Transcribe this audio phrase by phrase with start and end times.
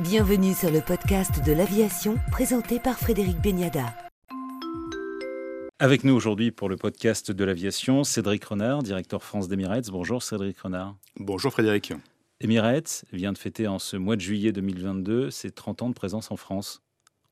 [0.00, 3.94] Bienvenue sur le podcast de l'aviation présenté par Frédéric Beniada.
[5.78, 9.90] Avec nous aujourd'hui pour le podcast de l'aviation, Cédric Renard, directeur France d'Emirates.
[9.90, 10.96] Bonjour Cédric Renard.
[11.20, 11.92] Bonjour Frédéric.
[12.40, 16.32] Emirates vient de fêter en ce mois de juillet 2022 ses 30 ans de présence
[16.32, 16.82] en France.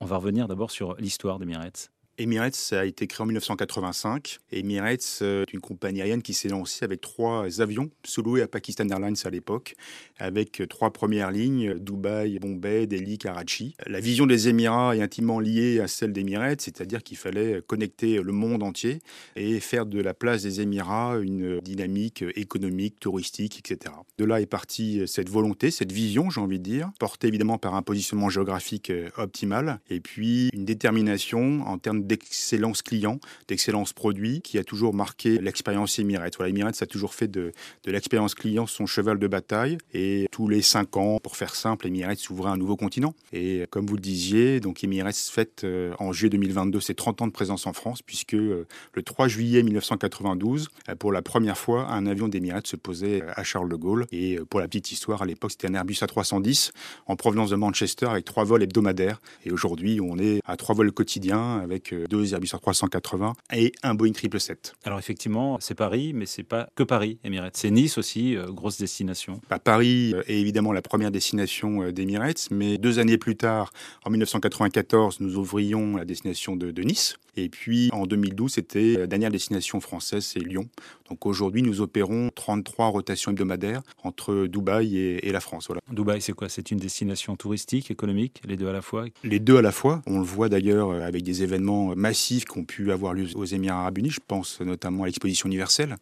[0.00, 1.90] On va revenir d'abord sur l'histoire d'Emirates.
[2.20, 4.40] Emirates a été créé en 1985.
[4.52, 8.86] Emirates euh, est une compagnie aérienne qui s'est lancée avec trois avions sous-loués à Pakistan
[8.90, 9.74] Airlines à l'époque,
[10.18, 13.74] avec trois premières lignes, Dubaï, Bombay, Delhi, Karachi.
[13.86, 18.32] La vision des Émirats est intimement liée à celle d'Emirates, c'est-à-dire qu'il fallait connecter le
[18.32, 18.98] monde entier
[19.34, 23.94] et faire de la place des Émirats une dynamique économique, touristique, etc.
[24.18, 27.74] De là est partie cette volonté, cette vision, j'ai envie de dire, portée évidemment par
[27.74, 34.58] un positionnement géographique optimal et puis une détermination en termes d'excellence client, d'excellence produit, qui
[34.58, 36.36] a toujours marqué l'expérience Emirates.
[36.36, 37.52] Voilà, Emirates a toujours fait de,
[37.84, 39.78] de l'expérience client son cheval de bataille.
[39.94, 43.14] Et tous les cinq ans, pour faire simple, Emirates s'ouvrait un nouveau continent.
[43.32, 47.26] Et comme vous le disiez, donc Emirates fête euh, en juillet 2022 ses 30 ans
[47.26, 51.88] de présence en France, puisque euh, le 3 juillet 1992, euh, pour la première fois,
[51.88, 54.06] un avion d'Emirates se posait à Charles de Gaulle.
[54.10, 56.72] Et pour la petite histoire, à l'époque, c'était un Airbus A310
[57.06, 59.20] en provenance de Manchester avec trois vols hebdomadaires.
[59.44, 64.12] Et aujourd'hui, on est à trois vols quotidiens avec deux Airbus A380 et un Boeing
[64.12, 64.74] 777.
[64.84, 67.56] Alors effectivement, c'est Paris, mais c'est pas que Paris, Emirates.
[67.56, 69.40] C'est Nice aussi, euh, grosse destination.
[69.48, 73.72] Bah, Paris est évidemment la première destination euh, d'Emirates, mais deux années plus tard,
[74.04, 77.16] en 1994, nous ouvrions la destination de, de Nice.
[77.36, 80.68] Et puis en 2012, c'était la dernière destination française, c'est Lyon.
[81.08, 85.66] Donc aujourd'hui, nous opérons 33 rotations hebdomadaires entre Dubaï et, la France.
[85.66, 85.80] Voilà.
[85.90, 86.48] Dubaï, c'est quoi?
[86.48, 89.06] C'est une destination touristique, économique, les deux à la fois?
[89.24, 90.02] Les deux à la fois.
[90.06, 93.80] On le voit d'ailleurs avec des événements massifs qui ont pu avoir lieu aux Émirats
[93.80, 94.10] arabes unis.
[94.10, 95.96] Je pense notamment à l'exposition universelle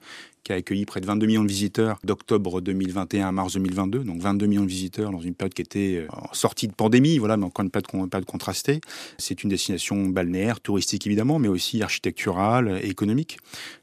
[0.48, 3.98] qui a accueilli près de 22 millions de visiteurs d'octobre 2021 à mars 2022.
[3.98, 7.18] Donc 22 millions de visiteurs dans une période qui était euh, en sortie de pandémie,
[7.18, 8.80] voilà, mais encore une période, pas de contrasté.
[9.18, 13.36] C'est une destination balnéaire, touristique évidemment, mais aussi architecturale, économique.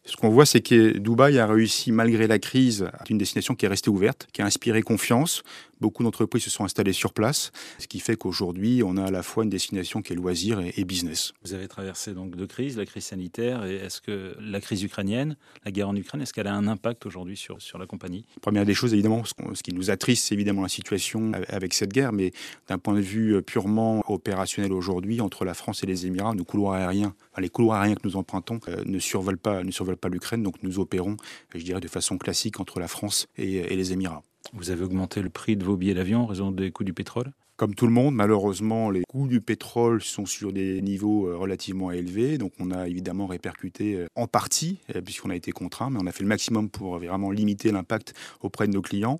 [0.06, 3.68] Ce qu'on voit, c'est que Dubaï a réussi, malgré la crise, à une destination qui
[3.68, 5.44] est restée ouverte, qui a inspiré confiance.
[5.81, 9.24] Beaucoup d'entreprises se sont installées sur place, ce qui fait qu'aujourd'hui, on a à la
[9.24, 11.34] fois une destination qui est loisir et, business.
[11.44, 15.36] Vous avez traversé donc deux crises, la crise sanitaire et est-ce que la crise ukrainienne,
[15.66, 18.25] la guerre en Ukraine, est-ce qu'elle a un impact aujourd'hui sur, sur la compagnie?
[18.41, 22.13] Première des choses, évidemment, ce, qui nous attriste, c'est évidemment la situation avec cette guerre,
[22.13, 22.31] mais
[22.68, 26.75] d'un point de vue purement opérationnel aujourd'hui, entre la France et les Émirats, nos couloirs
[26.75, 30.44] aériens, les couloirs aériens que nous empruntons euh, ne survolent pas, ne survolent pas l'Ukraine,
[30.44, 31.18] donc nous opérons,
[31.53, 34.24] je dirais, de façon classique entre la France et, les Émirats.
[34.57, 37.31] Vous avez augmenté le prix de vos billets d'avion en raison des coûts du pétrole?
[37.57, 41.91] Comme tout le monde, malheureusement, les coûts du pétrole sont sur des niveaux euh, relativement
[41.91, 42.38] élevés.
[42.38, 46.13] Donc, on a évidemment répercuté euh, en partie, puisqu'on a été contraint, mais on a
[46.13, 49.17] fait le maximum pour vraiment limiter l'impact auprès de nos clients.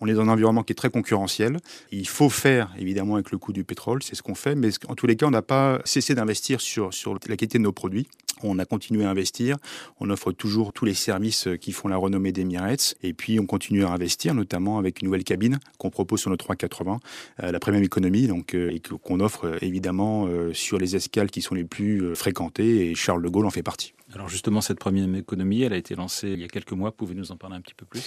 [0.00, 1.56] On est dans un environnement qui est très concurrentiel.
[1.90, 4.94] Il faut faire, évidemment, avec le coût du pétrole, c'est ce qu'on fait, mais en
[4.94, 8.06] tous les cas, on n'a pas cessé d'investir sur, sur la qualité de nos produits.
[8.42, 9.56] On a continué à investir.
[10.00, 12.96] On offre toujours tous les services qui font la renommée d'Emirates.
[13.02, 16.36] Et puis, on continue à investir, notamment avec une nouvelle cabine qu'on propose sur nos
[16.36, 17.00] 380,
[17.42, 21.42] euh, la Premium Economy, donc, euh, et qu'on offre euh, évidemment sur les escales qui
[21.42, 22.90] sont les plus fréquentées.
[22.90, 23.94] Et Charles de Gaulle en fait partie.
[24.14, 26.92] Alors, justement, cette Premium Economy, elle a été lancée il y a quelques mois.
[26.92, 28.02] Pouvez nous en parler un petit peu plus?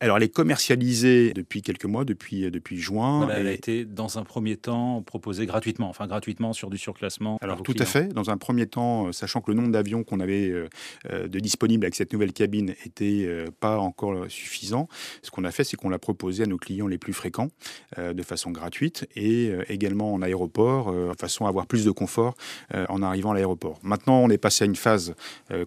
[0.00, 3.28] Alors, elle est commercialisée depuis quelques mois, depuis, euh, depuis juin.
[3.30, 7.36] elle a été, dans un premier temps, proposée gratuitement, enfin gratuitement sur du surclassement.
[7.40, 8.12] Alors, tout à fait.
[8.12, 10.68] Dans un premier temps, euh, sachant que le nombre d'avions qu'on avait euh,
[11.26, 13.28] de disponibles avec cette nouvelle cabine était
[13.60, 14.88] pas encore suffisant,
[15.22, 17.48] ce qu'on a fait, c'est qu'on l'a proposé à nos clients les plus fréquents
[17.96, 22.34] de façon gratuite et également en aéroport, de façon à avoir plus de confort
[22.74, 23.78] en arrivant à l'aéroport.
[23.82, 25.14] Maintenant, on est passé à une phase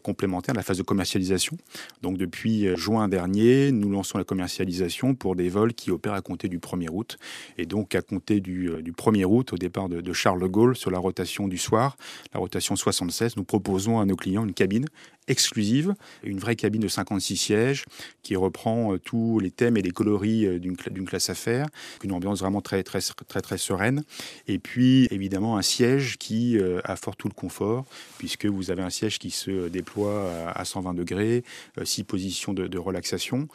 [0.03, 1.57] complémentaire, la phase de commercialisation.
[2.01, 6.59] Donc, depuis juin dernier, nous lançons commercialisation pour des vols qui opèrent à compter du
[6.59, 7.17] 1er août.
[7.57, 10.47] Et donc à compter du, euh, du 1er août, au départ de, de Charles de
[10.47, 11.97] Gaulle, sur la rotation du soir,
[12.33, 14.85] la rotation 76, nous proposons à nos clients une cabine
[15.31, 15.93] exclusive,
[16.23, 17.85] une vraie cabine de 56 sièges
[18.23, 21.67] qui reprend euh, tous les thèmes et les coloris euh, d'une classe affaires,
[22.03, 24.03] une ambiance vraiment très très très très sereine.
[24.47, 27.85] Et puis évidemment un siège qui apporte tout le confort
[28.17, 31.43] puisque vous avez un siège qui se déploie à 120 degrés,
[31.83, 33.47] six positions de, de relaxation.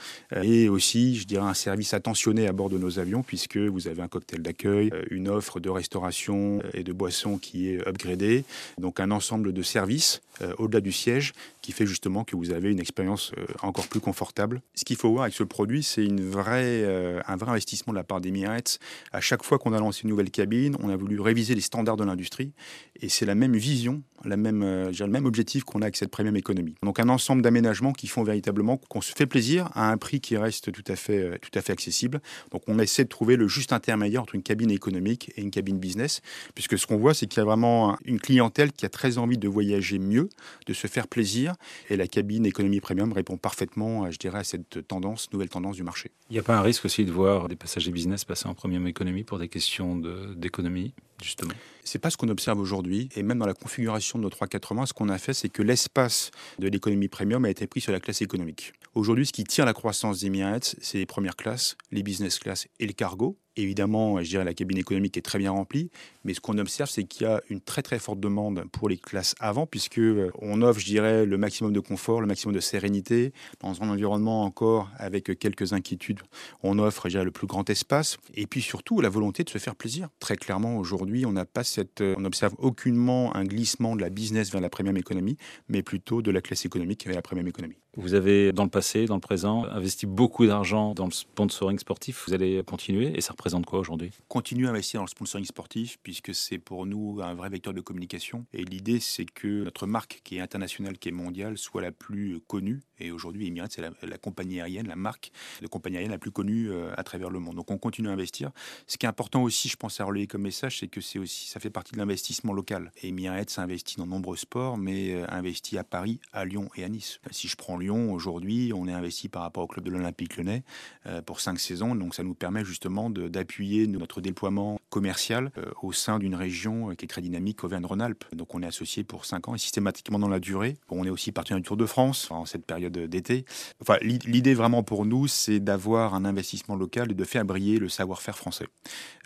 [0.43, 4.03] Et aussi, je dirais, un service attentionné à bord de nos avions, puisque vous avez
[4.03, 8.45] un cocktail d'accueil, euh, une offre de restauration euh, et de boissons qui est upgradée,
[8.79, 11.33] donc un ensemble de services euh, au-delà du siège
[11.67, 14.63] qui fait justement que vous avez une expérience euh, encore plus confortable.
[14.77, 17.99] Ce qu'il faut voir avec ce produit, c'est une vraie, euh, un vrai investissement de
[17.99, 18.79] la part d'Emirates.
[19.11, 21.97] À chaque fois qu'on a lancé une nouvelle cabine, on a voulu réviser les standards
[21.97, 22.53] de l'industrie
[23.01, 26.13] et c'est la même vision, la même, euh, le même objectif qu'on a avec cette
[26.13, 26.77] premium économie.
[26.85, 30.37] Donc un ensemble d'aménagements qui font véritablement qu'on se fait plaisir à un prix qui
[30.37, 32.21] reste tout à fait, tout à fait accessible.
[32.53, 35.79] Donc on essaie de trouver le juste intermédiaire entre une cabine économique et une cabine
[35.79, 36.21] business,
[36.55, 39.37] puisque ce qu'on voit, c'est qu'il y a vraiment une clientèle qui a très envie
[39.37, 40.29] de voyager mieux,
[40.67, 41.46] de se faire plaisir,
[41.91, 45.83] et la cabine économie premium répond parfaitement, je dirais, à cette tendance, nouvelle tendance du
[45.83, 46.11] marché.
[46.31, 48.87] Il n'y a pas un risque aussi de voir des passagers business passer en premium
[48.87, 49.97] économie pour des questions
[50.37, 51.53] d'économie justement?
[51.85, 53.09] C'est pas ce qu'on observe aujourd'hui.
[53.17, 56.31] Et même dans la configuration de nos 380, ce qu'on a fait, c'est que l'espace
[56.59, 58.73] de l'économie premium a été pris sur la classe économique.
[58.95, 62.67] Aujourd'hui, ce qui tire la croissance des Emirates, c'est les premières classes, les business class
[62.81, 63.39] et le cargo.
[63.56, 65.91] Évidemment, je dirais la cabine économique est très bien remplie,
[66.25, 68.99] mais ce qu'on observe, c'est qu'il y a une très très forte demande pour les
[68.99, 72.61] classes avant, puisque euh, on offre, je dirais, le maximum de confort, le maximum de
[72.61, 76.20] sérénité dans un environnement encore avec quelques inquiétudes.
[76.62, 79.59] On offre, je dirais, le plus grand espace, et puis surtout la volonté de se
[79.59, 80.09] faire plaisir.
[80.20, 84.11] Très clairement, aujourd'hui, on n'a pas cette, euh, on n'observe aucunement un glissement de la
[84.11, 85.38] business vers la premium économie,
[85.69, 87.76] mais plutôt de la classe économique vers la premium économie.
[87.99, 92.25] Vous avez, dans le passé, dans le présent, investi beaucoup d'argent dans le sponsoring sportif.
[92.29, 94.11] Vous allez continuer et ça représente quoi aujourd'hui?
[94.29, 97.81] Continuer à investir dans le sponsoring sportif puisque c'est pour nous un vrai vecteur de
[97.81, 98.45] communication.
[98.53, 102.39] Et l'idée, c'est que notre marque qui est internationale, qui est mondiale, soit la plus
[102.47, 102.83] connue.
[102.99, 105.33] Et aujourd'hui, Emirates, c'est la, compagnie aérienne, la marque
[105.63, 107.57] de compagnie aérienne la plus connue euh, à travers le monde.
[107.57, 108.51] Donc on continue à investir.
[108.87, 111.49] Ce qui est important aussi, je pense à relayer comme message, c'est que c'est aussi,
[111.49, 112.93] ça fait partie de l'investissement local.
[113.03, 116.91] Emirates a investi dans nombreux sports, mais euh, investi à Paris, à Lyon et à
[116.91, 117.21] Nice.
[117.31, 120.62] Si je prends Lyon, aujourd'hui, on est investi par rapport au club de l'Olympique lyonnais
[121.06, 121.94] euh, pour cinq saisons.
[121.94, 126.95] Donc ça nous permet justement d'appuyer notre déploiement commercial euh, au sein d'une région euh,
[126.95, 128.25] qui est très dynamique, Auvergne-Rhône-Alpes.
[128.33, 130.79] Donc on est associé pour cinq ans et systématiquement dans la durée.
[130.89, 133.45] on est aussi partenaire du Tour de France en cette période d'été.
[133.83, 137.91] Enfin, l'idée vraiment pour nous, c'est d'avoir un investissement local et de faire briller le
[137.91, 138.69] savoir-faire français.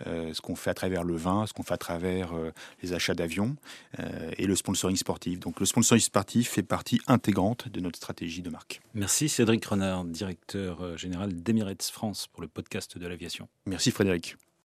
[0.05, 2.33] ce qu'on fait à travers le vin, ce qu'on fait à travers
[2.83, 3.55] les achats d'avions
[4.37, 5.39] et le sponsoring sportif.
[5.39, 8.81] Donc le sponsoring sportif fait partie intégrante de notre stratégie de marque.
[8.93, 13.47] Merci Cédric Renard, directeur euh, général d'Emirates France pour le podcast de l'aviation.
[13.65, 14.35] Merci Frédéric.